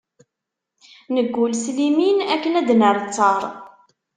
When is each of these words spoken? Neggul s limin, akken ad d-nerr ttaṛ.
Neggul 1.13 1.51
s 1.63 1.65
limin, 1.77 2.17
akken 2.33 2.53
ad 2.59 2.65
d-nerr 2.67 2.97
ttaṛ. 3.01 3.41